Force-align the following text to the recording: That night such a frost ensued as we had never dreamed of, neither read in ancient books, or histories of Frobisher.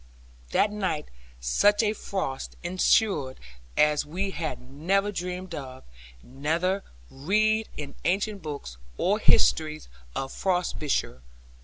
That 0.49 0.71
night 0.71 1.09
such 1.39 1.83
a 1.83 1.93
frost 1.93 2.55
ensued 2.63 3.39
as 3.77 4.03
we 4.03 4.31
had 4.31 4.59
never 4.59 5.11
dreamed 5.11 5.53
of, 5.53 5.83
neither 6.23 6.83
read 7.11 7.69
in 7.77 7.93
ancient 8.03 8.41
books, 8.41 8.77
or 8.97 9.19
histories 9.19 9.89
of 10.15 10.31
Frobisher. 10.33 11.21